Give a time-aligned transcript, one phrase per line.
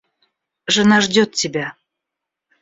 [0.65, 1.75] Жена ждет тебя.